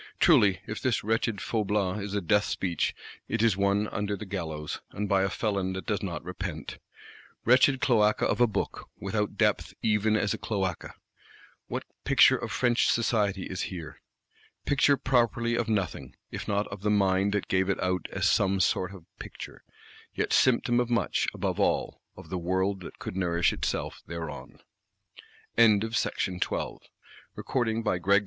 Truly, 0.19 0.61
if 0.65 0.81
this 0.81 1.03
wretched 1.03 1.39
Faublas 1.41 2.01
is 2.01 2.15
a 2.15 2.21
death 2.21 2.45
speech, 2.45 2.95
it 3.27 3.43
is 3.43 3.55
one 3.55 3.87
under 3.89 4.17
the 4.17 4.25
gallows, 4.25 4.81
and 4.89 5.07
by 5.07 5.21
a 5.21 5.29
felon 5.29 5.73
that 5.73 5.85
does 5.85 6.01
not 6.01 6.23
repent. 6.23 6.79
Wretched 7.45 7.81
cloaca 7.81 8.25
of 8.25 8.41
a 8.41 8.47
Book; 8.47 8.89
without 8.99 9.37
depth 9.37 9.75
even 9.83 10.15
as 10.15 10.33
a 10.33 10.39
cloaca! 10.39 10.95
What 11.67 11.83
"picture 12.03 12.35
of 12.35 12.51
French 12.51 12.89
society" 12.89 13.43
is 13.45 13.69
here? 13.69 14.01
Picture 14.65 14.97
properly 14.97 15.53
of 15.53 15.69
nothing, 15.69 16.15
if 16.31 16.47
not 16.47 16.65
of 16.69 16.81
the 16.81 16.89
mind 16.89 17.31
that 17.33 17.47
gave 17.47 17.69
it 17.69 17.79
out 17.79 18.07
as 18.11 18.27
some 18.27 18.59
sort 18.59 18.95
of 18.95 19.05
picture. 19.19 19.63
Yet 20.15 20.33
symptom 20.33 20.79
of 20.79 20.89
much; 20.89 21.27
above 21.31 21.59
all, 21.59 22.01
of 22.17 22.29
the 22.29 22.39
world 22.39 22.79
that 22.79 22.97
could 22.97 23.15
nourish 23.15 23.53
itself 23.53 24.01
thereon. 24.07 24.61
BOOK 25.55 25.57
1.III. 25.57 25.79
THE 25.81 26.41
PARLEMENT 26.43 26.43
OF 26.57 27.61
PARIS 27.83 27.83
Chapter 27.85 28.01
1. 28.01 28.19